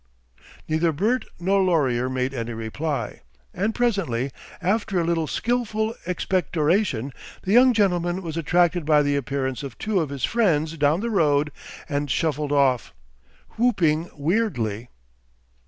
[0.67, 3.21] Neither Bert nor Laurier made any reply,
[3.53, 9.61] and presently, after a little skilful expectoration, the young gentleman was attracted by the appearance
[9.61, 11.51] of two of his friends down the road
[11.87, 12.95] and shuffled off,
[13.57, 14.89] whooping weirdly....